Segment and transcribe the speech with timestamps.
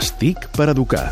[0.00, 1.10] Les TIC per educar.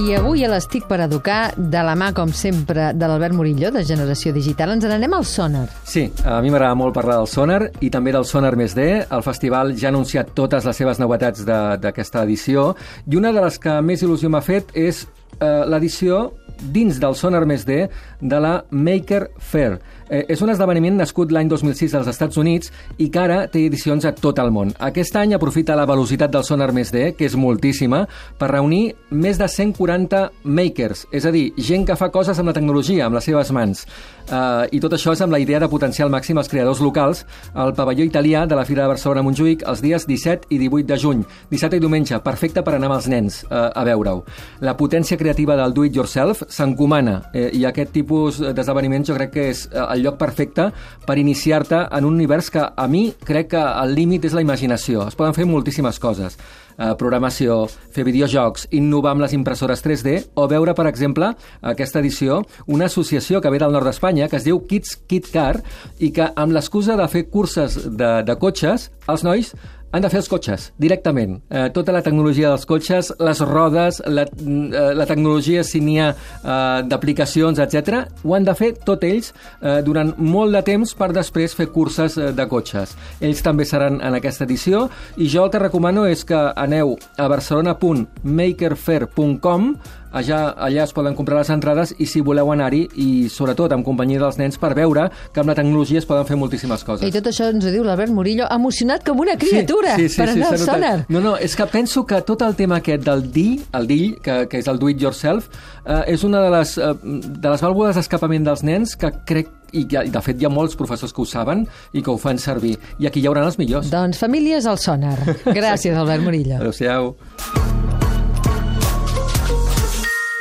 [0.00, 3.82] I avui a l'Estic per Educar, de la mà, com sempre, de l'Albert Murillo, de
[3.84, 5.66] Generació Digital, ens n'anem al Sonar.
[5.84, 8.86] Sí, a mi m'agrada molt parlar del Sonar i també del Sonar Més D.
[9.04, 12.70] El festival ja ha anunciat totes les seves novetats d'aquesta edició
[13.04, 16.30] i una de les que més il·lusió m'ha fet és eh, l'edició
[16.72, 17.84] dins del Sonar Més D
[18.20, 19.78] de la Maker Fair.
[20.08, 24.04] Eh, és un esdeveniment nascut l'any 2006 als Estats Units i que ara té edicions
[24.04, 24.74] a tot el món.
[24.84, 28.04] Aquest any aprofita la velocitat del Sonar Més D, que és moltíssima,
[28.38, 32.56] per reunir més de 140 makers, és a dir, gent que fa coses amb la
[32.56, 33.86] tecnologia, amb les seves mans.
[34.24, 37.26] Uh, I tot això és amb la idea de potenciar al màxim els creadors locals
[37.60, 41.20] al pavelló italià de la Fira de Barcelona-Montjuïc els dies 17 i 18 de juny,
[41.50, 44.22] dissabte i diumenge, perfecte per anar amb els nens uh, a veure-ho.
[44.64, 49.66] La potència creativa del do-it-yourself s'encomana eh, i aquest tipus d'esdeveniments jo crec que és
[49.68, 50.70] uh, el lloc perfecte
[51.04, 55.04] per iniciar-te en un univers que a mi crec que el límit és la imaginació.
[55.08, 56.38] Es poden fer moltíssimes coses.
[56.74, 61.28] Eh, programació, fer videojocs, innovar amb les impressores 3D o veure, per exemple,
[61.62, 65.54] aquesta edició, una associació que ve del nord d'Espanya que es diu Kids Kid Car
[65.98, 69.54] i que amb l'excusa de fer curses de, de cotxes, els nois
[69.94, 71.36] han de fer els cotxes, directament.
[71.54, 76.08] Eh, tota la tecnologia dels cotxes, les rodes, la, eh, la tecnologia, si n'hi ha
[76.10, 78.02] eh, d'aplicacions, etc.
[78.24, 82.18] ho han de fer tot ells eh, durant molt de temps per després fer curses
[82.18, 82.98] eh, de cotxes.
[83.22, 87.30] Ells també seran en aquesta edició i jo el que recomano és que aneu a
[87.30, 89.78] barcelona.makerfair.com
[90.14, 94.20] Allà, allà es poden comprar les entrades i si voleu anar-hi, i sobretot en companyia
[94.22, 97.08] dels nens, per veure que amb la tecnologia es poden fer moltíssimes coses.
[97.08, 100.22] I tot això ens ho diu l'Albert Murillo, emocionat com una criatura sí, sí, sí,
[100.22, 100.94] per anar sí, al sonar.
[101.08, 104.38] No, no, és que penso que tot el tema aquest del DIY, el DIY, que,
[104.50, 105.50] que és el do it yourself,
[105.82, 109.84] eh, és una de les, eh, de les vàlvules d'escapament dels nens que crec i,
[109.90, 112.76] que, de fet hi ha molts professors que ho saben i que ho fan servir.
[113.02, 113.90] I aquí hi haurà els millors.
[113.92, 115.16] Doncs famílies al sonar.
[115.58, 116.60] Gràcies, Albert Murillo.
[116.60, 117.14] Adéu-siau.